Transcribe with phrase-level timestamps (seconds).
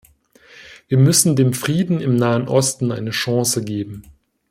[0.87, 4.01] Wir müssen dem Frieden im Nahen Osten eine Chance geben.